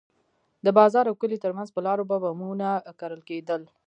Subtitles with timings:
[0.65, 2.67] د بازار او کلي ترمنځ پر لارو به بمونه
[2.99, 3.61] کرل کېدل.